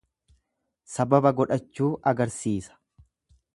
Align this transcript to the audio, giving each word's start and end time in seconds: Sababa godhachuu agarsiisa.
Sababa 0.93 1.33
godhachuu 1.41 1.91
agarsiisa. 2.13 2.79